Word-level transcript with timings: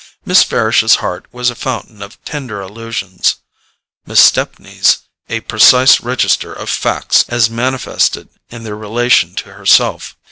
Miss 0.25 0.41
Farish's 0.41 0.95
heart 0.95 1.27
was 1.31 1.51
a 1.51 1.53
fountain 1.53 2.01
of 2.01 2.17
tender 2.25 2.59
illusions, 2.59 3.35
Miss 4.07 4.19
Stepney's 4.19 5.03
a 5.29 5.41
precise 5.41 6.01
register 6.01 6.51
of 6.51 6.71
facts 6.71 7.23
as 7.29 7.51
manifested 7.51 8.27
in 8.49 8.63
their 8.63 8.75
relation 8.75 9.35
to 9.35 9.53
herself. 9.53 10.17